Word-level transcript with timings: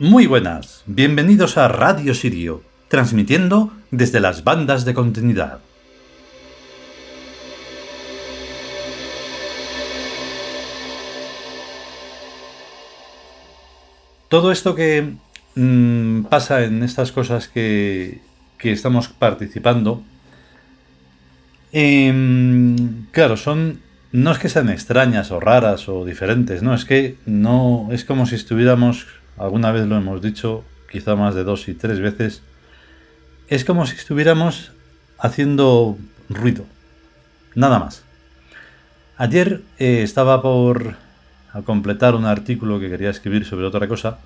Muy 0.00 0.28
buenas, 0.28 0.84
bienvenidos 0.86 1.58
a 1.58 1.66
Radio 1.66 2.14
Sirio, 2.14 2.62
transmitiendo 2.86 3.72
desde 3.90 4.20
las 4.20 4.44
bandas 4.44 4.84
de 4.84 4.94
continuidad. 4.94 5.58
Todo 14.28 14.52
esto 14.52 14.76
que 14.76 15.14
mm, 15.56 16.26
pasa 16.26 16.62
en 16.62 16.84
estas 16.84 17.10
cosas 17.10 17.48
que, 17.48 18.20
que 18.56 18.70
estamos 18.70 19.08
participando, 19.08 20.04
em, 21.72 23.06
claro, 23.10 23.36
son 23.36 23.80
no 24.12 24.30
es 24.30 24.38
que 24.38 24.48
sean 24.48 24.70
extrañas 24.70 25.30
o 25.30 25.40
raras 25.40 25.88
o 25.88 26.04
diferentes, 26.04 26.62
no, 26.62 26.74
es 26.74 26.84
que 26.84 27.16
no 27.26 27.88
es 27.90 28.04
como 28.04 28.26
si 28.26 28.36
estuviéramos, 28.36 29.06
alguna 29.38 29.72
vez 29.72 29.86
lo 29.86 29.96
hemos 29.96 30.22
dicho, 30.22 30.64
quizá 30.90 31.16
más 31.16 31.34
de 31.34 31.44
dos 31.44 31.68
y 31.68 31.74
tres 31.74 32.00
veces, 32.00 32.42
es 33.48 33.64
como 33.64 33.86
si 33.86 33.96
estuviéramos 33.96 34.72
haciendo 35.18 35.96
ruido, 36.28 36.64
nada 37.54 37.78
más. 37.78 38.04
Ayer 39.16 39.62
eh, 39.78 40.02
estaba 40.02 40.42
por 40.42 40.94
completar 41.64 42.14
un 42.14 42.24
artículo 42.24 42.78
que 42.78 42.88
quería 42.88 43.10
escribir 43.10 43.44
sobre 43.44 43.66
otra 43.66 43.88
cosa. 43.88 44.18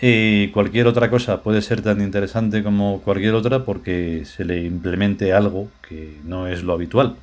y 0.00 0.48
cualquier 0.48 0.86
otra 0.86 1.10
cosa 1.10 1.42
puede 1.42 1.60
ser 1.60 1.82
tan 1.82 2.00
interesante 2.00 2.62
como 2.62 3.02
cualquier 3.02 3.34
otra 3.34 3.64
porque 3.64 4.24
se 4.24 4.44
le 4.44 4.64
implemente 4.64 5.32
algo 5.34 5.68
que 5.86 6.18
no 6.24 6.46
es 6.46 6.62
lo 6.62 6.72
habitual. 6.72 7.16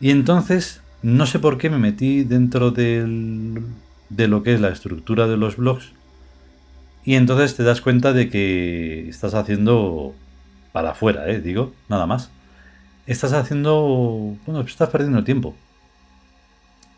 Y 0.00 0.10
entonces, 0.10 0.80
no 1.02 1.26
sé 1.26 1.38
por 1.38 1.58
qué 1.58 1.68
me 1.68 1.78
metí 1.78 2.24
dentro 2.24 2.70
del, 2.70 3.62
de 4.08 4.28
lo 4.28 4.42
que 4.42 4.54
es 4.54 4.60
la 4.60 4.68
estructura 4.70 5.26
de 5.26 5.36
los 5.36 5.56
blogs. 5.56 5.92
Y 7.04 7.14
entonces 7.14 7.56
te 7.56 7.62
das 7.62 7.80
cuenta 7.80 8.12
de 8.12 8.28
que 8.28 9.08
estás 9.08 9.34
haciendo 9.34 10.14
para 10.72 10.90
afuera, 10.90 11.28
¿eh? 11.28 11.40
digo, 11.40 11.72
nada 11.88 12.06
más. 12.06 12.30
Estás 13.06 13.32
haciendo, 13.32 14.36
bueno, 14.46 14.60
estás 14.60 14.90
perdiendo 14.90 15.24
tiempo. 15.24 15.54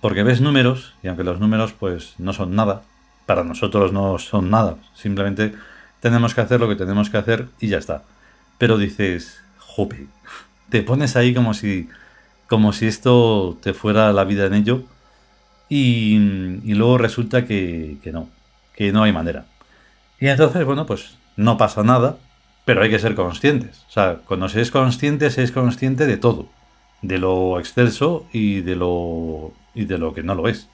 Porque 0.00 0.22
ves 0.22 0.40
números, 0.40 0.94
y 1.02 1.08
aunque 1.08 1.24
los 1.24 1.38
números 1.40 1.72
pues 1.72 2.14
no 2.18 2.32
son 2.32 2.54
nada, 2.56 2.82
para 3.26 3.44
nosotros 3.44 3.92
no 3.92 4.18
son 4.18 4.50
nada, 4.50 4.76
simplemente 4.94 5.54
tenemos 6.00 6.34
que 6.34 6.40
hacer 6.40 6.58
lo 6.58 6.68
que 6.68 6.76
tenemos 6.76 7.10
que 7.10 7.18
hacer 7.18 7.48
y 7.60 7.68
ya 7.68 7.78
está. 7.78 8.02
Pero 8.58 8.78
dices, 8.78 9.42
jope, 9.58 10.06
te 10.70 10.82
pones 10.82 11.16
ahí 11.16 11.34
como 11.34 11.54
si 11.54 11.88
como 12.50 12.72
si 12.72 12.86
esto 12.88 13.56
te 13.62 13.74
fuera 13.74 14.12
la 14.12 14.24
vida 14.24 14.46
en 14.46 14.54
ello 14.54 14.82
y, 15.68 16.18
luego 16.64 16.98
resulta 16.98 17.46
que, 17.46 17.98
que, 18.02 18.10
no, 18.10 18.28
que 18.74 18.90
no 18.90 19.04
hay 19.04 19.12
manera. 19.12 19.46
Y 20.20 20.28
entonces, 20.28 20.64
bueno, 20.64 20.86
pues 20.86 21.16
no 21.36 21.56
pasa 21.56 21.82
nada, 21.82 22.18
pero 22.64 22.82
hay 22.82 22.90
que 22.90 22.98
ser 22.98 23.14
conscientes. 23.14 23.84
O 23.88 23.92
sea, 23.92 24.20
cuando 24.26 24.48
se 24.48 24.60
es 24.60 24.70
consciente, 24.70 25.30
se 25.30 25.42
es 25.42 25.52
consciente 25.52 26.06
de 26.06 26.16
todo, 26.16 26.48
de 27.02 27.18
lo 27.18 27.58
excelso 27.58 28.26
y 28.32 28.60
de 28.60 28.76
lo, 28.76 29.52
y 29.74 29.86
de 29.86 29.98
lo 29.98 30.12
que 30.12 30.22
no 30.22 30.34
lo 30.34 30.48
es. 30.48 30.68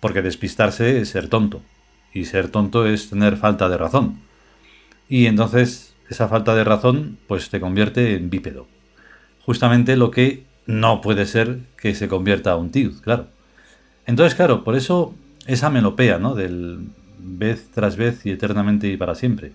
Porque 0.00 0.22
despistarse 0.22 1.00
es 1.00 1.10
ser 1.10 1.28
tonto, 1.28 1.62
y 2.14 2.24
ser 2.26 2.48
tonto 2.48 2.86
es 2.86 3.10
tener 3.10 3.36
falta 3.36 3.68
de 3.68 3.76
razón. 3.76 4.20
Y 5.08 5.26
entonces 5.26 5.94
esa 6.08 6.28
falta 6.28 6.54
de 6.54 6.64
razón 6.64 7.18
pues 7.26 7.50
te 7.50 7.60
convierte 7.60 8.14
en 8.16 8.28
bípedo 8.30 8.66
justamente 9.44 9.96
lo 9.96 10.10
que 10.10 10.44
no 10.66 11.00
puede 11.00 11.26
ser 11.26 11.60
que 11.76 11.94
se 11.94 12.08
convierta 12.08 12.52
a 12.52 12.56
un 12.56 12.70
tío, 12.70 12.90
claro. 13.02 13.28
Entonces, 14.06 14.34
claro, 14.34 14.64
por 14.64 14.76
eso 14.76 15.14
esa 15.46 15.70
melopea, 15.70 16.18
¿no? 16.18 16.34
Del 16.34 16.90
vez 17.22 17.70
tras 17.72 17.96
vez 17.96 18.26
y 18.26 18.30
eternamente 18.30 18.88
y 18.88 18.96
para 18.96 19.14
siempre. 19.14 19.52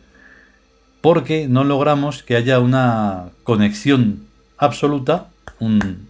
Porque 1.02 1.48
no 1.48 1.64
logramos 1.64 2.24
que 2.24 2.36
haya 2.36 2.60
una 2.60 3.30
conexión 3.44 4.26
absoluta, 4.58 5.28
un 5.60 6.08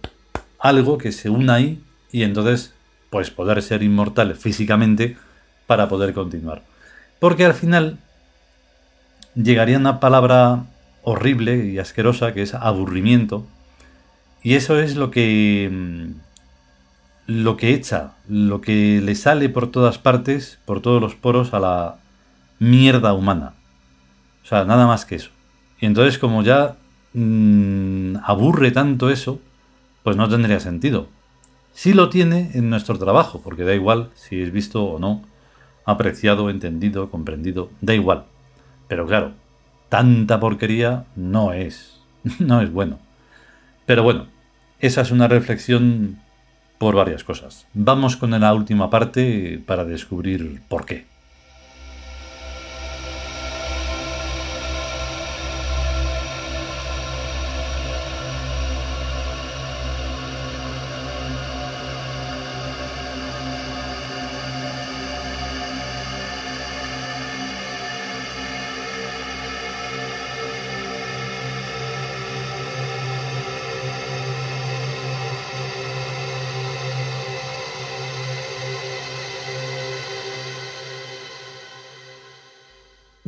algo 0.58 0.98
que 0.98 1.12
se 1.12 1.30
una 1.30 1.54
ahí 1.54 1.82
y 2.10 2.22
entonces 2.22 2.74
pues 3.10 3.30
poder 3.30 3.62
ser 3.62 3.82
inmortal 3.82 4.34
físicamente 4.34 5.16
para 5.66 5.88
poder 5.88 6.12
continuar. 6.14 6.62
Porque 7.18 7.44
al 7.44 7.54
final 7.54 7.98
llegaría 9.34 9.78
una 9.78 10.00
palabra 10.00 10.64
horrible 11.02 11.66
y 11.66 11.78
asquerosa 11.78 12.34
que 12.34 12.42
es 12.42 12.54
aburrimiento, 12.54 13.46
y 14.42 14.54
eso 14.54 14.78
es 14.78 14.96
lo 14.96 15.10
que 15.10 15.68
mm, 15.70 16.27
lo 17.28 17.58
que 17.58 17.74
echa, 17.74 18.14
lo 18.26 18.62
que 18.62 19.02
le 19.02 19.14
sale 19.14 19.50
por 19.50 19.70
todas 19.70 19.98
partes, 19.98 20.58
por 20.64 20.80
todos 20.80 21.00
los 21.00 21.14
poros 21.14 21.52
a 21.52 21.60
la 21.60 21.98
mierda 22.58 23.12
humana. 23.12 23.52
O 24.42 24.46
sea, 24.46 24.64
nada 24.64 24.86
más 24.86 25.04
que 25.04 25.16
eso. 25.16 25.30
Y 25.78 25.84
entonces 25.84 26.18
como 26.18 26.42
ya 26.42 26.76
mm, 27.12 28.16
aburre 28.24 28.70
tanto 28.70 29.10
eso, 29.10 29.40
pues 30.02 30.16
no 30.16 30.26
tendría 30.26 30.58
sentido. 30.58 31.08
Sí 31.74 31.92
lo 31.92 32.08
tiene 32.08 32.50
en 32.54 32.70
nuestro 32.70 32.98
trabajo, 32.98 33.42
porque 33.44 33.62
da 33.62 33.74
igual 33.74 34.08
si 34.14 34.40
es 34.40 34.50
visto 34.50 34.84
o 34.84 34.98
no, 34.98 35.22
apreciado, 35.84 36.48
entendido, 36.48 37.10
comprendido, 37.10 37.70
da 37.82 37.94
igual. 37.94 38.24
Pero 38.88 39.06
claro, 39.06 39.32
tanta 39.90 40.40
porquería 40.40 41.04
no 41.14 41.52
es, 41.52 42.00
no 42.38 42.62
es 42.62 42.72
bueno. 42.72 42.98
Pero 43.84 44.02
bueno, 44.02 44.28
esa 44.80 45.02
es 45.02 45.10
una 45.10 45.28
reflexión 45.28 46.20
por 46.78 46.94
varias 46.94 47.24
cosas. 47.24 47.66
Vamos 47.74 48.16
con 48.16 48.30
la 48.30 48.54
última 48.54 48.88
parte 48.88 49.60
para 49.66 49.84
descubrir 49.84 50.60
por 50.68 50.86
qué. 50.86 51.04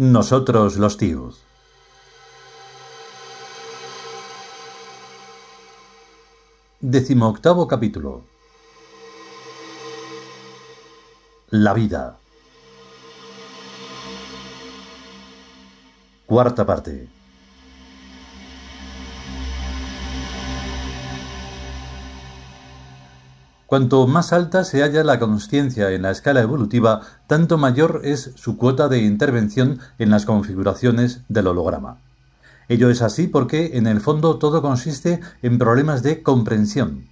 Nosotros 0.00 0.78
los 0.78 0.96
tíos. 0.96 1.42
Decimoctavo 6.80 7.68
capítulo. 7.68 8.22
La 11.50 11.74
vida. 11.74 12.18
Cuarta 16.24 16.64
parte. 16.64 17.19
Cuanto 23.70 24.04
más 24.08 24.32
alta 24.32 24.64
se 24.64 24.82
halla 24.82 25.04
la 25.04 25.20
conciencia 25.20 25.92
en 25.92 26.02
la 26.02 26.10
escala 26.10 26.40
evolutiva, 26.40 27.02
tanto 27.28 27.56
mayor 27.56 28.00
es 28.02 28.32
su 28.34 28.56
cuota 28.56 28.88
de 28.88 28.98
intervención 28.98 29.78
en 30.00 30.10
las 30.10 30.26
configuraciones 30.26 31.20
del 31.28 31.46
holograma. 31.46 31.98
Ello 32.68 32.90
es 32.90 33.00
así 33.00 33.28
porque, 33.28 33.78
en 33.78 33.86
el 33.86 34.00
fondo, 34.00 34.38
todo 34.38 34.60
consiste 34.60 35.20
en 35.42 35.58
problemas 35.58 36.02
de 36.02 36.20
comprensión. 36.24 37.06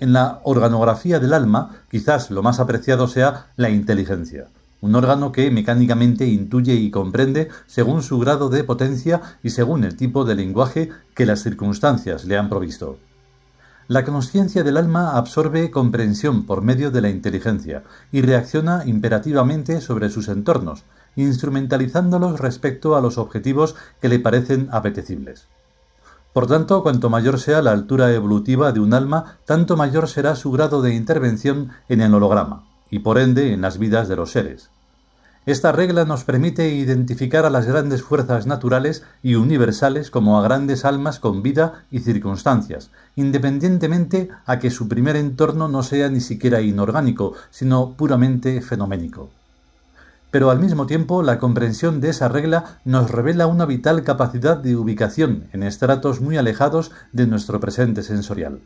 En 0.00 0.14
la 0.14 0.40
organografía 0.44 1.20
del 1.20 1.34
alma, 1.34 1.82
quizás 1.90 2.30
lo 2.30 2.42
más 2.42 2.58
apreciado 2.58 3.06
sea 3.06 3.48
la 3.56 3.68
inteligencia, 3.68 4.46
un 4.80 4.94
órgano 4.94 5.30
que 5.30 5.50
mecánicamente 5.50 6.26
intuye 6.26 6.72
y 6.72 6.90
comprende 6.90 7.50
según 7.66 8.02
su 8.02 8.18
grado 8.18 8.48
de 8.48 8.64
potencia 8.64 9.20
y 9.42 9.50
según 9.50 9.84
el 9.84 9.94
tipo 9.94 10.24
de 10.24 10.36
lenguaje 10.36 10.88
que 11.14 11.26
las 11.26 11.42
circunstancias 11.42 12.24
le 12.24 12.38
han 12.38 12.48
provisto. 12.48 12.96
La 13.88 14.04
conciencia 14.04 14.62
del 14.62 14.76
alma 14.76 15.16
absorbe 15.16 15.70
comprensión 15.70 16.46
por 16.46 16.62
medio 16.62 16.90
de 16.90 17.00
la 17.00 17.10
inteligencia 17.10 17.82
y 18.12 18.22
reacciona 18.22 18.84
imperativamente 18.86 19.80
sobre 19.80 20.08
sus 20.08 20.28
entornos, 20.28 20.84
instrumentalizándolos 21.16 22.40
respecto 22.40 22.96
a 22.96 23.00
los 23.00 23.18
objetivos 23.18 23.74
que 24.00 24.08
le 24.08 24.20
parecen 24.20 24.68
apetecibles. 24.70 25.48
Por 26.32 26.46
tanto, 26.46 26.82
cuanto 26.82 27.10
mayor 27.10 27.38
sea 27.38 27.60
la 27.60 27.72
altura 27.72 28.12
evolutiva 28.12 28.72
de 28.72 28.80
un 28.80 28.94
alma, 28.94 29.36
tanto 29.44 29.76
mayor 29.76 30.08
será 30.08 30.34
su 30.36 30.50
grado 30.50 30.80
de 30.80 30.94
intervención 30.94 31.70
en 31.88 32.00
el 32.00 32.14
holograma, 32.14 32.64
y 32.88 33.00
por 33.00 33.18
ende 33.18 33.52
en 33.52 33.60
las 33.60 33.78
vidas 33.78 34.08
de 34.08 34.16
los 34.16 34.30
seres. 34.30 34.71
Esta 35.44 35.72
regla 35.72 36.04
nos 36.04 36.22
permite 36.22 36.68
identificar 36.72 37.44
a 37.44 37.50
las 37.50 37.66
grandes 37.66 38.04
fuerzas 38.04 38.46
naturales 38.46 39.02
y 39.24 39.34
universales 39.34 40.08
como 40.08 40.38
a 40.38 40.42
grandes 40.44 40.84
almas 40.84 41.18
con 41.18 41.42
vida 41.42 41.82
y 41.90 41.98
circunstancias, 41.98 42.90
independientemente 43.16 44.28
a 44.46 44.60
que 44.60 44.70
su 44.70 44.86
primer 44.86 45.16
entorno 45.16 45.66
no 45.66 45.82
sea 45.82 46.08
ni 46.10 46.20
siquiera 46.20 46.60
inorgánico, 46.60 47.34
sino 47.50 47.94
puramente 47.94 48.60
fenoménico. 48.60 49.30
pero 50.32 50.50
al 50.50 50.58
mismo 50.58 50.86
tiempo 50.86 51.22
la 51.22 51.38
comprensión 51.38 52.00
de 52.00 52.08
esa 52.08 52.26
regla 52.28 52.80
nos 52.86 53.10
revela 53.10 53.46
una 53.46 53.66
vital 53.66 54.02
capacidad 54.02 54.56
de 54.56 54.76
ubicación 54.76 55.48
en 55.52 55.62
estratos 55.62 56.22
muy 56.22 56.38
alejados 56.38 56.90
de 57.12 57.26
nuestro 57.26 57.60
presente 57.60 58.02
sensorial. 58.02 58.60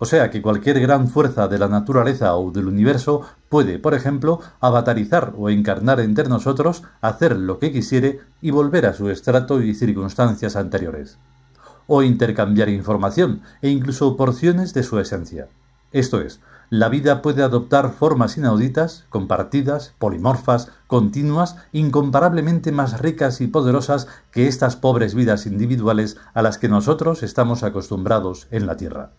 O 0.00 0.04
sea 0.04 0.30
que 0.30 0.40
cualquier 0.40 0.78
gran 0.78 1.08
fuerza 1.08 1.48
de 1.48 1.58
la 1.58 1.66
naturaleza 1.68 2.36
o 2.36 2.52
del 2.52 2.68
universo 2.68 3.22
puede, 3.48 3.80
por 3.80 3.94
ejemplo, 3.94 4.40
avatarizar 4.60 5.34
o 5.36 5.50
encarnar 5.50 5.98
entre 5.98 6.28
nosotros, 6.28 6.84
hacer 7.00 7.36
lo 7.36 7.58
que 7.58 7.72
quisiere 7.72 8.20
y 8.40 8.52
volver 8.52 8.86
a 8.86 8.94
su 8.94 9.10
estrato 9.10 9.60
y 9.60 9.74
circunstancias 9.74 10.54
anteriores. 10.54 11.18
O 11.88 12.04
intercambiar 12.04 12.68
información 12.68 13.42
e 13.60 13.70
incluso 13.70 14.16
porciones 14.16 14.72
de 14.72 14.84
su 14.84 15.00
esencia. 15.00 15.48
Esto 15.90 16.20
es, 16.20 16.40
la 16.70 16.90
vida 16.90 17.22
puede 17.22 17.42
adoptar 17.42 17.90
formas 17.90 18.36
inauditas, 18.36 19.06
compartidas, 19.08 19.94
polimorfas, 19.98 20.70
continuas, 20.86 21.56
incomparablemente 21.72 22.70
más 22.70 23.00
ricas 23.00 23.40
y 23.40 23.48
poderosas 23.48 24.06
que 24.30 24.46
estas 24.46 24.76
pobres 24.76 25.14
vidas 25.14 25.46
individuales 25.46 26.18
a 26.34 26.42
las 26.42 26.58
que 26.58 26.68
nosotros 26.68 27.22
estamos 27.22 27.62
acostumbrados 27.62 28.46
en 28.50 28.66
la 28.66 28.76
Tierra. 28.76 29.12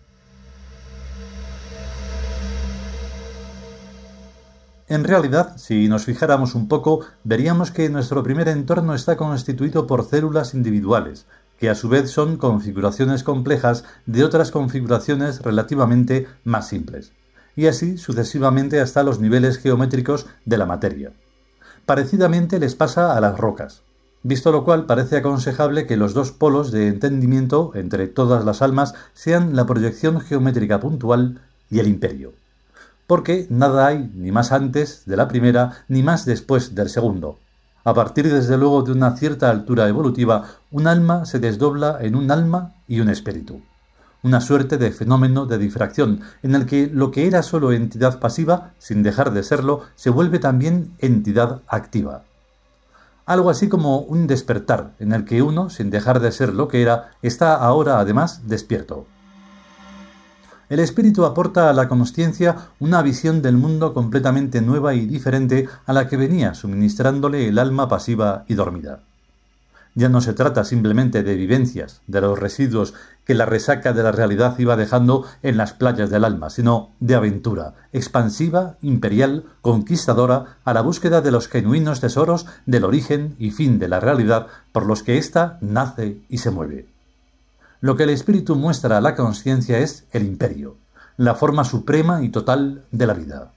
En 4.90 5.04
realidad, 5.04 5.56
si 5.58 5.88
nos 5.88 6.06
fijáramos 6.06 6.56
un 6.56 6.68
poco, 6.68 7.02
veríamos 7.24 7.70
que 7.70 7.92
nuestro 7.92 8.24
primer 8.24 8.48
entorno 8.48 8.96
está 8.96 9.18
constituido 9.18 9.86
por 9.86 10.04
células 10.04 10.56
individuales, 10.56 11.28
que 11.60 11.70
a 11.70 11.76
su 11.76 11.90
vez 11.90 12.10
son 12.10 12.38
configuraciones 12.38 13.24
complejas 13.24 13.84
de 14.08 14.24
otras 14.24 14.50
configuraciones 14.50 15.44
relativamente 15.44 16.26
más 16.44 16.70
simples, 16.70 17.14
y 17.56 17.68
así 17.68 18.00
sucesivamente 18.00 18.82
hasta 18.82 19.04
los 19.04 19.20
niveles 19.20 19.60
geométricos 19.60 20.26
de 20.46 20.58
la 20.58 20.66
materia. 20.66 21.12
Parecidamente 21.86 22.58
les 22.58 22.74
pasa 22.74 23.16
a 23.16 23.22
las 23.22 23.38
rocas, 23.38 23.84
visto 24.24 24.52
lo 24.52 24.64
cual 24.64 24.88
parece 24.88 25.18
aconsejable 25.18 25.86
que 25.86 25.98
los 25.98 26.16
dos 26.16 26.32
polos 26.32 26.72
de 26.72 26.88
entendimiento 26.88 27.74
entre 27.76 28.08
todas 28.08 28.44
las 28.44 28.64
almas 28.64 28.96
sean 29.14 29.56
la 29.56 29.68
proyección 29.68 30.20
geométrica 30.20 30.80
puntual 30.80 31.42
y 31.70 31.78
el 31.78 31.88
imperio 31.88 32.34
porque 33.10 33.48
nada 33.50 33.88
hay 33.88 34.12
ni 34.14 34.32
más 34.32 34.52
antes 34.52 35.02
de 35.08 35.18
la 35.18 35.28
primera 35.28 35.84
ni 35.88 36.04
más 36.04 36.26
después 36.26 36.76
del 36.76 36.90
segundo. 36.90 37.40
A 37.84 37.96
partir 37.96 38.32
desde 38.32 38.56
luego 38.56 38.84
de 38.84 38.92
una 38.92 39.18
cierta 39.18 39.50
altura 39.50 39.88
evolutiva, 39.88 40.46
un 40.70 40.86
alma 40.86 41.26
se 41.26 41.40
desdobla 41.40 41.98
en 42.02 42.14
un 42.14 42.30
alma 42.30 42.76
y 42.88 43.00
un 43.00 43.10
espíritu. 43.10 43.62
Una 44.22 44.42
suerte 44.42 44.78
de 44.78 44.92
fenómeno 44.92 45.48
de 45.48 45.58
difracción, 45.58 46.22
en 46.44 46.54
el 46.54 46.68
que 46.68 46.86
lo 46.86 47.10
que 47.10 47.26
era 47.26 47.42
solo 47.42 47.72
entidad 47.72 48.20
pasiva, 48.20 48.74
sin 48.78 49.02
dejar 49.02 49.34
de 49.34 49.42
serlo, 49.42 49.86
se 49.96 50.12
vuelve 50.12 50.38
también 50.38 50.94
entidad 51.00 51.64
activa. 51.68 52.26
Algo 53.26 53.50
así 53.50 53.70
como 53.70 54.02
un 54.02 54.28
despertar, 54.28 54.94
en 55.00 55.14
el 55.14 55.26
que 55.26 55.42
uno, 55.42 55.72
sin 55.72 55.90
dejar 55.90 56.20
de 56.20 56.32
ser 56.32 56.54
lo 56.54 56.68
que 56.68 56.84
era, 56.84 57.10
está 57.24 57.56
ahora 57.56 57.98
además 57.98 58.48
despierto. 58.48 59.08
El 60.70 60.80
espíritu 60.80 61.26
aporta 61.26 61.68
a 61.68 61.74
la 61.74 61.88
consciencia 61.88 62.56
una 62.80 63.02
visión 63.02 63.42
del 63.42 63.58
mundo 63.58 63.92
completamente 63.92 64.62
nueva 64.62 64.94
y 64.94 65.08
diferente 65.08 65.68
a 65.88 65.94
la 65.94 66.08
que 66.08 66.16
venía 66.16 66.54
suministrándole 66.54 67.48
el 67.48 67.58
alma 67.58 67.90
pasiva 67.90 68.46
y 68.48 68.54
dormida. 68.54 69.00
Ya 69.96 70.10
no 70.10 70.22
se 70.22 70.34
trata 70.34 70.64
simplemente 70.64 71.24
de 71.24 71.34
vivencias, 71.34 72.02
de 72.06 72.22
los 72.22 72.38
residuos 72.38 72.94
que 73.26 73.34
la 73.34 73.48
resaca 73.48 73.94
de 73.94 74.04
la 74.04 74.12
realidad 74.12 74.60
iba 74.60 74.78
dejando 74.78 75.26
en 75.42 75.58
las 75.58 75.74
playas 75.74 76.12
del 76.12 76.24
alma, 76.24 76.52
sino 76.52 76.92
de 77.00 77.16
aventura, 77.16 77.74
expansiva, 77.92 78.76
imperial, 78.84 79.46
conquistadora, 79.64 80.58
a 80.64 80.74
la 80.74 80.82
búsqueda 80.82 81.22
de 81.22 81.32
los 81.32 81.48
genuinos 81.48 82.00
tesoros 82.00 82.46
del 82.68 82.86
origen 82.86 83.36
y 83.40 83.50
fin 83.50 83.80
de 83.80 83.88
la 83.88 84.00
realidad 84.00 84.46
por 84.72 84.86
los 84.86 85.02
que 85.02 85.18
ésta 85.18 85.58
nace 85.62 86.20
y 86.30 86.38
se 86.38 86.52
mueve. 86.52 86.99
Lo 87.82 87.96
que 87.96 88.04
el 88.04 88.10
espíritu 88.10 88.58
muestra 88.58 88.98
a 88.98 89.02
la 89.02 89.16
conciencia 89.16 89.80
es 89.80 90.06
el 90.12 90.24
imperio, 90.24 90.76
la 91.16 91.36
forma 91.36 91.64
suprema 91.64 92.22
y 92.24 92.30
total 92.30 92.84
de 92.92 93.08
la 93.08 93.14
vida. 93.14 93.54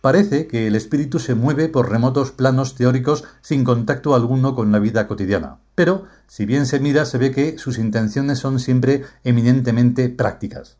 Parece 0.00 0.48
que 0.48 0.66
el 0.66 0.74
espíritu 0.74 1.20
se 1.20 1.36
mueve 1.36 1.68
por 1.68 1.90
remotos 1.90 2.32
planos 2.32 2.74
teóricos 2.74 3.24
sin 3.40 3.62
contacto 3.62 4.16
alguno 4.16 4.56
con 4.56 4.72
la 4.72 4.80
vida 4.80 5.06
cotidiana, 5.06 5.58
pero 5.76 6.04
si 6.26 6.44
bien 6.44 6.66
se 6.66 6.80
mira 6.80 7.04
se 7.04 7.18
ve 7.18 7.30
que 7.30 7.56
sus 7.58 7.78
intenciones 7.78 8.38
son 8.40 8.58
siempre 8.58 9.04
eminentemente 9.22 10.08
prácticas. 10.08 10.76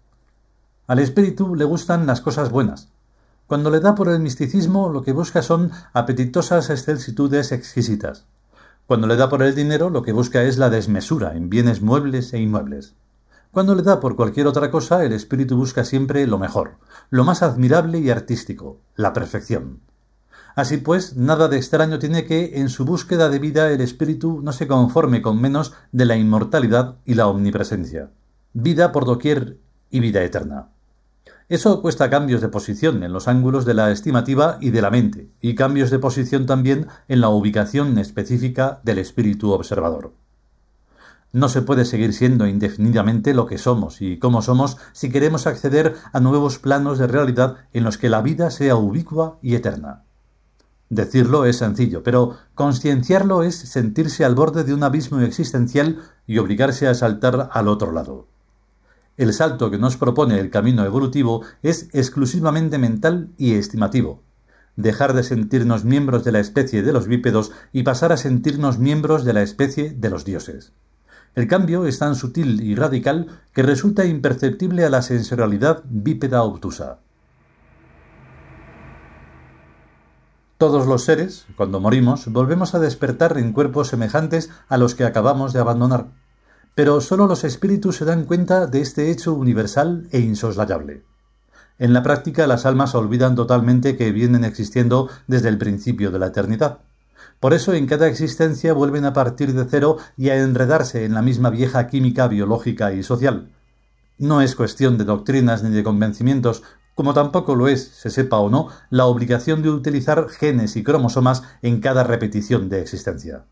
Al 0.88 0.98
espíritu 0.98 1.54
le 1.54 1.64
gustan 1.64 2.06
las 2.06 2.20
cosas 2.20 2.50
buenas, 2.50 2.88
cuando 3.48 3.70
le 3.70 3.80
da 3.80 3.94
por 3.94 4.10
el 4.10 4.20
misticismo, 4.20 4.90
lo 4.90 5.02
que 5.02 5.12
busca 5.12 5.40
son 5.40 5.72
apetitosas 5.94 6.68
excelsitudes 6.68 7.50
exquisitas. 7.50 8.26
Cuando 8.86 9.06
le 9.06 9.16
da 9.16 9.30
por 9.30 9.42
el 9.42 9.54
dinero, 9.54 9.88
lo 9.88 10.02
que 10.02 10.12
busca 10.12 10.42
es 10.42 10.58
la 10.58 10.68
desmesura 10.68 11.34
en 11.34 11.48
bienes 11.48 11.80
muebles 11.80 12.34
e 12.34 12.40
inmuebles. 12.40 12.94
Cuando 13.50 13.74
le 13.74 13.80
da 13.80 14.00
por 14.00 14.16
cualquier 14.16 14.46
otra 14.48 14.70
cosa, 14.70 15.02
el 15.02 15.14
espíritu 15.14 15.56
busca 15.56 15.84
siempre 15.84 16.26
lo 16.26 16.38
mejor, 16.38 16.72
lo 17.08 17.24
más 17.24 17.42
admirable 17.42 18.00
y 18.00 18.10
artístico, 18.10 18.82
la 18.96 19.14
perfección. 19.14 19.80
Así 20.54 20.76
pues, 20.76 21.16
nada 21.16 21.48
de 21.48 21.56
extraño 21.56 21.98
tiene 21.98 22.26
que, 22.26 22.60
en 22.60 22.68
su 22.68 22.84
búsqueda 22.84 23.30
de 23.30 23.38
vida, 23.38 23.70
el 23.70 23.80
espíritu 23.80 24.42
no 24.42 24.52
se 24.52 24.66
conforme 24.66 25.22
con 25.22 25.40
menos 25.40 25.72
de 25.90 26.04
la 26.04 26.16
inmortalidad 26.16 26.96
y 27.06 27.14
la 27.14 27.28
omnipresencia. 27.28 28.10
Vida 28.52 28.92
por 28.92 29.06
doquier 29.06 29.56
y 29.88 30.00
vida 30.00 30.22
eterna. 30.22 30.68
Eso 31.48 31.80
cuesta 31.80 32.10
cambios 32.10 32.42
de 32.42 32.48
posición 32.48 33.02
en 33.02 33.14
los 33.14 33.26
ángulos 33.26 33.64
de 33.64 33.72
la 33.72 33.90
estimativa 33.90 34.58
y 34.60 34.68
de 34.68 34.82
la 34.82 34.90
mente, 34.90 35.30
y 35.40 35.54
cambios 35.54 35.90
de 35.90 35.98
posición 35.98 36.44
también 36.44 36.88
en 37.08 37.22
la 37.22 37.30
ubicación 37.30 37.96
específica 37.96 38.80
del 38.82 38.98
espíritu 38.98 39.52
observador. 39.52 40.12
No 41.32 41.48
se 41.48 41.62
puede 41.62 41.86
seguir 41.86 42.12
siendo 42.12 42.46
indefinidamente 42.46 43.32
lo 43.32 43.46
que 43.46 43.56
somos 43.56 44.02
y 44.02 44.18
cómo 44.18 44.42
somos 44.42 44.76
si 44.92 45.08
queremos 45.08 45.46
acceder 45.46 45.94
a 46.12 46.20
nuevos 46.20 46.58
planos 46.58 46.98
de 46.98 47.06
realidad 47.06 47.56
en 47.72 47.84
los 47.84 47.96
que 47.96 48.10
la 48.10 48.20
vida 48.20 48.50
sea 48.50 48.76
ubicua 48.76 49.38
y 49.40 49.54
eterna. 49.54 50.02
Decirlo 50.90 51.46
es 51.46 51.56
sencillo, 51.56 52.02
pero 52.02 52.36
concienciarlo 52.54 53.42
es 53.42 53.56
sentirse 53.56 54.22
al 54.22 54.34
borde 54.34 54.64
de 54.64 54.74
un 54.74 54.82
abismo 54.82 55.20
existencial 55.20 55.98
y 56.26 56.36
obligarse 56.38 56.88
a 56.88 56.94
saltar 56.94 57.48
al 57.52 57.68
otro 57.68 57.92
lado. 57.92 58.26
El 59.18 59.32
salto 59.32 59.68
que 59.68 59.78
nos 59.78 59.96
propone 59.96 60.38
el 60.38 60.48
camino 60.48 60.84
evolutivo 60.84 61.42
es 61.64 61.88
exclusivamente 61.92 62.78
mental 62.78 63.30
y 63.36 63.54
estimativo. 63.54 64.22
Dejar 64.76 65.12
de 65.12 65.24
sentirnos 65.24 65.84
miembros 65.84 66.22
de 66.22 66.30
la 66.30 66.38
especie 66.38 66.84
de 66.84 66.92
los 66.92 67.08
bípedos 67.08 67.50
y 67.72 67.82
pasar 67.82 68.12
a 68.12 68.16
sentirnos 68.16 68.78
miembros 68.78 69.24
de 69.24 69.32
la 69.32 69.42
especie 69.42 69.90
de 69.90 70.08
los 70.08 70.24
dioses. 70.24 70.72
El 71.34 71.48
cambio 71.48 71.84
es 71.86 71.98
tan 71.98 72.14
sutil 72.14 72.62
y 72.62 72.76
radical 72.76 73.26
que 73.52 73.64
resulta 73.64 74.04
imperceptible 74.04 74.84
a 74.84 74.90
la 74.90 75.02
sensorialidad 75.02 75.82
bípeda 75.88 76.44
obtusa. 76.44 77.00
Todos 80.58 80.86
los 80.86 81.02
seres, 81.02 81.46
cuando 81.56 81.80
morimos, 81.80 82.28
volvemos 82.28 82.76
a 82.76 82.78
despertar 82.78 83.36
en 83.36 83.52
cuerpos 83.52 83.88
semejantes 83.88 84.48
a 84.68 84.78
los 84.78 84.94
que 84.94 85.04
acabamos 85.04 85.52
de 85.52 85.58
abandonar 85.58 86.06
pero 86.78 87.00
sólo 87.00 87.26
los 87.26 87.42
espíritus 87.42 87.96
se 87.96 88.04
dan 88.04 88.24
cuenta 88.24 88.68
de 88.68 88.80
este 88.80 89.10
hecho 89.10 89.34
universal 89.34 90.06
e 90.12 90.20
insoslayable. 90.20 91.02
En 91.76 91.92
la 91.92 92.04
práctica 92.04 92.46
las 92.46 92.66
almas 92.66 92.94
olvidan 92.94 93.34
totalmente 93.34 93.96
que 93.96 94.12
vienen 94.12 94.44
existiendo 94.44 95.10
desde 95.26 95.48
el 95.48 95.58
principio 95.58 96.12
de 96.12 96.20
la 96.20 96.28
eternidad. 96.28 96.78
Por 97.40 97.52
eso 97.52 97.72
en 97.72 97.88
cada 97.88 98.06
existencia 98.06 98.74
vuelven 98.74 99.06
a 99.06 99.12
partir 99.12 99.54
de 99.54 99.66
cero 99.68 99.96
y 100.16 100.28
a 100.28 100.36
enredarse 100.36 101.04
en 101.04 101.14
la 101.14 101.20
misma 101.20 101.50
vieja 101.50 101.88
química 101.88 102.28
biológica 102.28 102.92
y 102.92 103.02
social. 103.02 103.50
No 104.16 104.40
es 104.40 104.54
cuestión 104.54 104.98
de 104.98 105.04
doctrinas 105.04 105.64
ni 105.64 105.70
de 105.70 105.82
convencimientos, 105.82 106.62
como 106.94 107.12
tampoco 107.12 107.56
lo 107.56 107.66
es, 107.66 107.88
se 107.88 108.08
sepa 108.08 108.38
o 108.38 108.50
no, 108.50 108.68
la 108.90 109.06
obligación 109.06 109.64
de 109.64 109.70
utilizar 109.70 110.28
genes 110.28 110.76
y 110.76 110.84
cromosomas 110.84 111.42
en 111.60 111.80
cada 111.80 112.04
repetición 112.04 112.68
de 112.68 112.82
existencia. 112.82 113.46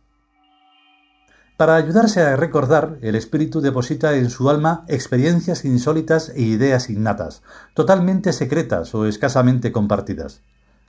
Para 1.56 1.76
ayudarse 1.76 2.20
a 2.20 2.36
recordar, 2.36 2.98
el 3.00 3.14
espíritu 3.14 3.62
deposita 3.62 4.14
en 4.14 4.28
su 4.28 4.50
alma 4.50 4.84
experiencias 4.88 5.64
insólitas 5.64 6.28
e 6.28 6.42
ideas 6.42 6.90
innatas, 6.90 7.42
totalmente 7.72 8.34
secretas 8.34 8.94
o 8.94 9.06
escasamente 9.06 9.72
compartidas. 9.72 10.42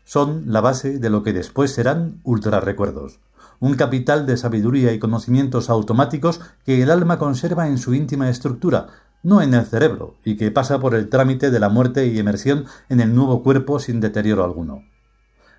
Son 0.03 0.43
la 0.47 0.59
base 0.59 0.99
de 0.99 1.09
lo 1.09 1.23
que 1.23 1.31
después 1.31 1.71
serán 1.71 2.19
ultrarrecuerdos, 2.23 3.21
un 3.61 3.75
capital 3.75 4.25
de 4.25 4.35
sabiduría 4.35 4.91
y 4.91 4.99
conocimientos 4.99 5.69
automáticos 5.69 6.41
que 6.65 6.83
el 6.83 6.91
alma 6.91 7.17
conserva 7.17 7.69
en 7.69 7.77
su 7.77 7.93
íntima 7.93 8.29
estructura, 8.29 8.87
no 9.23 9.41
en 9.41 9.53
el 9.53 9.65
cerebro, 9.65 10.15
y 10.25 10.35
que 10.35 10.51
pasa 10.51 10.81
por 10.81 10.95
el 10.95 11.07
trámite 11.07 11.49
de 11.49 11.61
la 11.61 11.69
muerte 11.69 12.07
y 12.07 12.19
emersión 12.19 12.65
en 12.89 12.99
el 12.99 13.15
nuevo 13.15 13.41
cuerpo 13.41 13.79
sin 13.79 14.01
deterioro 14.01 14.43
alguno. 14.43 14.83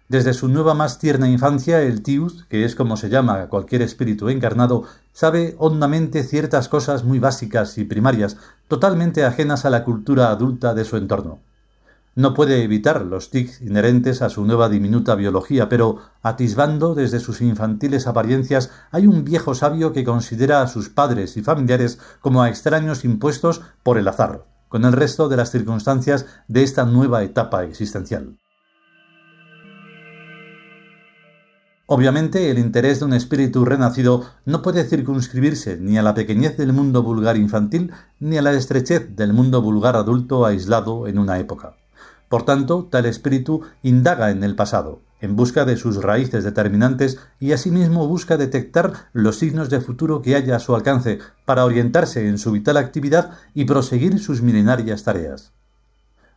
Desde 0.08 0.32
su 0.32 0.48
nueva 0.48 0.72
más 0.72 0.98
tierna 0.98 1.28
infancia, 1.28 1.82
el 1.82 2.02
Tius, 2.02 2.44
que 2.48 2.64
es 2.64 2.74
como 2.74 2.96
se 2.96 3.10
llama 3.10 3.42
a 3.42 3.48
cualquier 3.48 3.82
espíritu 3.82 4.30
encarnado, 4.30 4.84
sabe 5.12 5.54
hondamente 5.58 6.24
ciertas 6.24 6.70
cosas 6.70 7.04
muy 7.04 7.18
básicas 7.18 7.76
y 7.76 7.84
primarias, 7.84 8.38
totalmente 8.68 9.26
ajenas 9.26 9.66
a 9.66 9.70
la 9.70 9.84
cultura 9.84 10.30
adulta 10.30 10.72
de 10.72 10.86
su 10.86 10.96
entorno. 10.96 11.40
no 12.14 12.32
puede 12.32 12.64
evitar 12.64 13.04
los 13.04 13.30
tics 13.30 13.60
inherentes 13.60 14.22
a 14.22 14.30
su 14.30 14.46
nueva 14.46 14.70
diminuta 14.70 15.14
biología, 15.14 15.68
pero 15.68 15.98
atisbando 16.22 16.94
desde 16.94 17.20
sus 17.20 17.42
infantiles 17.42 18.06
apariencias 18.06 18.70
hay 18.90 19.06
un 19.06 19.24
viejo 19.24 19.54
sabio 19.54 19.92
que 19.92 20.04
considera 20.04 20.62
a 20.62 20.68
sus 20.68 20.88
padres 20.88 21.36
y 21.36 21.42
familiares 21.42 21.98
como 22.20 22.42
a 22.42 22.48
extraños 22.48 23.04
impuestos 23.04 23.60
por 23.82 23.98
el 23.98 24.08
azar, 24.08 24.42
con 24.68 24.86
el 24.86 24.92
resto 24.92 25.28
de 25.28 25.36
las 25.36 25.50
circunstancias 25.50 26.24
de 26.48 26.62
esta 26.62 26.86
nueva 26.86 27.22
etapa 27.22 27.62
existencial. 27.64 28.38
Obviamente, 31.90 32.50
el 32.50 32.58
interés 32.58 32.98
de 32.98 33.06
un 33.06 33.14
espíritu 33.14 33.64
renacido 33.64 34.26
no 34.44 34.60
puede 34.60 34.84
circunscribirse 34.84 35.78
ni 35.80 35.96
a 35.96 36.02
la 36.02 36.12
pequeñez 36.12 36.54
del 36.58 36.74
mundo 36.74 37.02
vulgar 37.02 37.38
infantil 37.38 37.92
ni 38.20 38.36
a 38.36 38.42
la 38.42 38.52
estrechez 38.52 39.16
del 39.16 39.32
mundo 39.32 39.62
vulgar 39.62 39.96
adulto 39.96 40.44
aislado 40.44 41.06
en 41.06 41.18
una 41.18 41.38
época. 41.38 41.76
Por 42.28 42.42
tanto, 42.42 42.86
tal 42.90 43.06
espíritu 43.06 43.62
indaga 43.82 44.30
en 44.30 44.44
el 44.44 44.54
pasado, 44.54 45.00
en 45.22 45.34
busca 45.34 45.64
de 45.64 45.78
sus 45.78 46.02
raíces 46.02 46.44
determinantes 46.44 47.20
y 47.40 47.52
asimismo 47.52 48.06
busca 48.06 48.36
detectar 48.36 49.08
los 49.14 49.38
signos 49.38 49.70
de 49.70 49.80
futuro 49.80 50.20
que 50.20 50.36
haya 50.36 50.56
a 50.56 50.60
su 50.60 50.74
alcance 50.74 51.20
para 51.46 51.64
orientarse 51.64 52.28
en 52.28 52.36
su 52.36 52.52
vital 52.52 52.76
actividad 52.76 53.30
y 53.54 53.64
proseguir 53.64 54.18
sus 54.18 54.42
milenarias 54.42 55.04
tareas. 55.04 55.54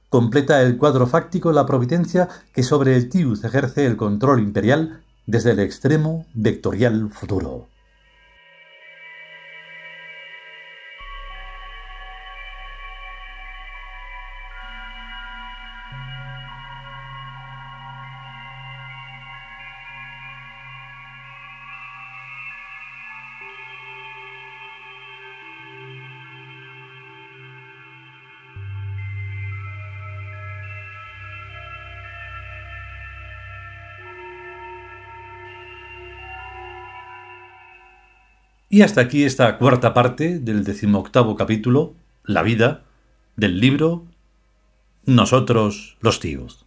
Completa 0.08 0.62
el 0.62 0.78
cuadro 0.78 1.08
fáctico 1.08 1.52
la 1.52 1.66
providencia 1.66 2.30
que 2.54 2.64
sobre 2.64 2.96
el 2.96 3.10
Tius 3.10 3.44
ejerce 3.44 3.86
el 3.86 3.98
control 3.98 4.40
imperial 4.40 5.02
desde 5.26 5.52
el 5.52 5.60
extremo 5.60 6.26
vectorial 6.34 7.10
futuro. 7.12 7.71
Y 38.74 38.84
hasta 38.84 39.02
aquí 39.02 39.26
esta 39.26 39.58
cuarta 39.58 39.94
parte 39.94 40.40
del 40.40 40.64
decimoctavo 40.64 41.36
capítulo, 41.36 41.94
La 42.24 42.42
vida, 42.42 42.84
del 43.36 43.60
libro 43.60 44.06
Nosotros 45.06 45.98
los 46.00 46.22
tíos. 46.22 46.66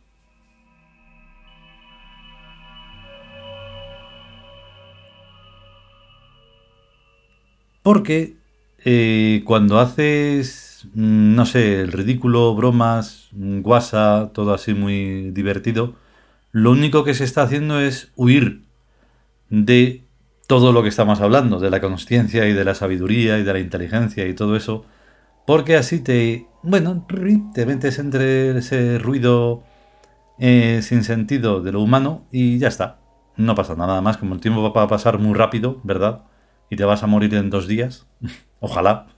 Porque 7.83 8.37
eh, 8.85 9.43
cuando 9.47 9.81
haces, 9.81 10.87
mm, 10.93 11.35
no 11.35 11.47
sé, 11.47 11.81
el 11.81 11.91
ridículo, 11.91 12.55
bromas, 12.55 13.29
mm, 13.33 13.63
guasa, 13.63 14.31
todo 14.35 14.53
así 14.53 14.75
muy 14.75 15.31
divertido, 15.31 15.95
lo 16.53 16.71
único 16.73 17.03
que 17.03 17.15
se 17.15 17.25
está 17.25 17.45
haciendo 17.45 17.81
es 17.81 18.13
huir 18.15 18.61
de 19.49 20.04
todo 20.47 20.73
lo 20.73 20.83
que 20.83 20.89
estamos 20.89 21.21
hablando, 21.21 21.59
de 21.59 21.71
la 21.71 21.81
consciencia 21.81 22.47
y 22.47 22.53
de 22.53 22.65
la 22.65 22.75
sabiduría 22.75 23.39
y 23.39 23.45
de 23.45 23.53
la 23.53 23.59
inteligencia 23.61 24.27
y 24.27 24.35
todo 24.35 24.57
eso, 24.57 24.85
porque 25.47 25.77
así 25.77 26.01
te, 26.01 26.47
bueno, 26.63 27.07
te 27.55 27.67
metes 27.67 27.99
entre 27.99 28.57
ese 28.59 28.99
ruido 28.99 29.63
eh, 30.39 30.81
sin 30.83 31.05
sentido 31.05 31.61
de 31.61 31.73
lo 31.73 31.81
humano 31.81 32.25
y 32.33 32.59
ya 32.59 32.69
está. 32.69 32.99
No 33.37 33.55
pasa 33.55 33.75
nada 33.75 34.01
más, 34.01 34.17
como 34.17 34.35
el 34.35 34.41
tiempo 34.41 34.73
va 34.73 34.83
a 34.83 34.89
pasar 34.89 35.19
muy 35.19 35.35
rápido, 35.35 35.81
¿verdad? 35.83 36.25
Y 36.71 36.77
te 36.77 36.85
vas 36.85 37.03
a 37.03 37.07
morir 37.07 37.35
en 37.35 37.51
dos 37.51 37.67
días. 37.67 38.07
Ojalá 38.61 39.09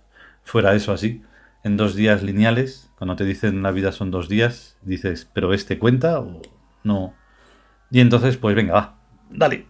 fuera 0.42 0.74
eso 0.74 0.92
así. 0.92 1.22
En 1.64 1.76
dos 1.76 1.94
días 1.94 2.22
lineales, 2.22 2.90
cuando 2.96 3.16
te 3.16 3.24
dicen 3.24 3.62
la 3.62 3.72
vida 3.72 3.92
son 3.92 4.10
dos 4.10 4.28
días, 4.28 4.76
dices, 4.82 5.28
¿pero 5.32 5.52
este 5.52 5.78
cuenta 5.78 6.20
o 6.20 6.40
no? 6.84 7.14
Y 7.90 8.00
entonces, 8.00 8.36
pues 8.36 8.54
venga, 8.54 8.74
va, 8.74 8.98
dale, 9.30 9.66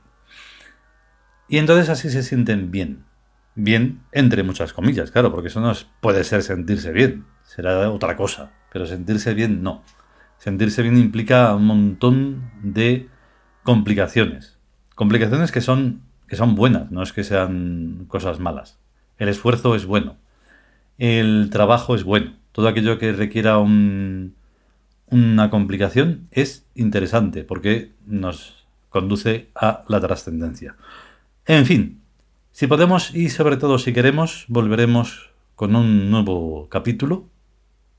y 1.49 1.59
entonces 1.59 1.89
así 1.89 2.11
se 2.11 2.23
sienten 2.23 2.71
bien. 2.71 3.05
Bien 3.55 4.01
entre 4.13 4.43
muchas 4.43 4.73
comillas, 4.73 5.11
claro, 5.11 5.33
porque 5.33 5.49
eso 5.49 5.61
no 5.61 5.73
puede 6.01 6.25
ser 6.25 6.43
sentirse 6.43 6.93
bien, 6.93 7.25
será 7.43 7.91
otra 7.91 8.15
cosa, 8.17 8.53
pero 8.71 8.87
sentirse 8.87 9.33
bien 9.33 9.63
no. 9.63 9.83
Sentirse 10.39 10.83
bien 10.83 10.99
implica 10.99 11.55
un 11.55 11.65
montón 11.65 12.51
de 12.63 13.09
complicaciones. 13.63 14.59
Complicaciones 14.95 15.53
que 15.53 15.63
son, 15.63 16.03
que 16.29 16.37
son 16.37 16.55
buenas, 16.55 16.91
no 16.91 17.03
es 17.03 17.13
que 17.13 17.25
sean 17.25 18.05
cosas 18.09 18.41
malas. 18.41 18.79
El 19.19 19.29
esfuerzo 19.29 19.75
es 19.75 19.87
bueno. 19.87 20.17
El 20.99 21.49
trabajo 21.51 21.95
es 21.95 22.05
bueno. 22.05 22.35
Todo 22.53 22.69
aquello 22.69 22.99
que 22.99 23.13
requiera 23.13 23.59
un, 23.59 24.35
una 25.09 25.51
complicación 25.51 26.29
es 26.31 26.67
interesante 26.75 27.45
porque 27.45 27.93
nos 28.07 28.67
conduce 28.91 29.49
a 29.55 29.85
la 29.89 30.01
trascendencia. 30.01 30.77
En 31.49 31.65
fin, 31.65 32.03
si 32.51 32.67
podemos 32.67 33.15
y 33.15 33.29
sobre 33.31 33.57
todo 33.57 33.79
si 33.79 33.93
queremos, 33.93 34.47
volveremos 34.49 35.31
con 35.55 35.77
un 35.77 36.11
nuevo 36.11 36.69
capítulo, 36.69 37.29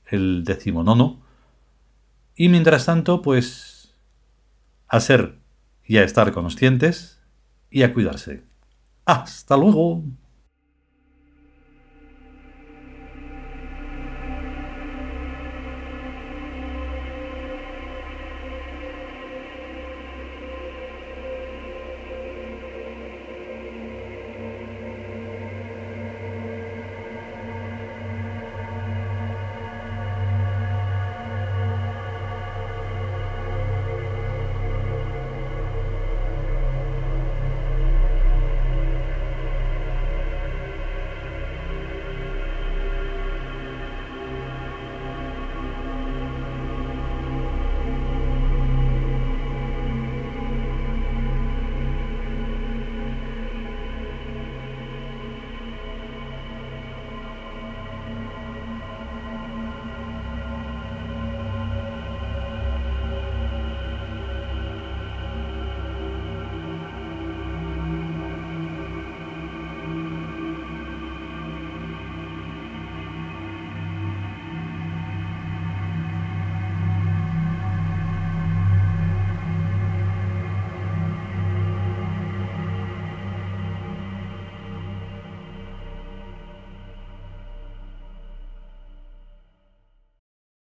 el 0.04 0.44
decimonono. 0.44 1.22
Y 2.36 2.50
mientras 2.50 2.84
tanto, 2.84 3.22
pues 3.22 3.94
a 4.86 5.00
ser 5.00 5.38
y 5.82 5.96
a 5.96 6.04
estar 6.04 6.30
conscientes 6.32 7.22
y 7.70 7.84
a 7.84 7.94
cuidarse. 7.94 8.42
Hasta 9.06 9.56
luego. 9.56 10.02